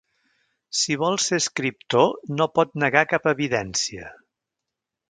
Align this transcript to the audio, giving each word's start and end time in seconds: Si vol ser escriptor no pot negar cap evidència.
Si 0.79 0.97
vol 1.01 1.17
ser 1.25 1.39
escriptor 1.43 2.09
no 2.39 2.49
pot 2.57 2.75
negar 2.87 3.07
cap 3.13 3.31
evidència. 3.35 4.13